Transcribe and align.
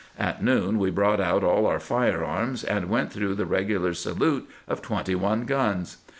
At 0.17 0.43
noon 0.43 0.79
we 0.79 0.89
brought 0.89 1.21
out 1.21 1.43
all 1.43 1.67
our 1.67 1.79
fire 1.79 2.25
arms, 2.25 2.63
and 2.63 2.89
went 2.89 3.13
through 3.13 3.35
the 3.35 3.45
regular 3.45 3.93
salute 3.93 4.49
of 4.67 4.81
twenty 4.81 5.13
one 5.13 5.45
guns. 5.45 5.97